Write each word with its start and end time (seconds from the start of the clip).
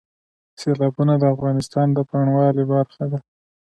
سیلابونه 0.59 1.13
د 1.17 1.23
افغانستان 1.35 1.87
د 1.93 1.97
بڼوالۍ 2.09 2.63
برخه 2.73 3.03
ده. 3.11 3.19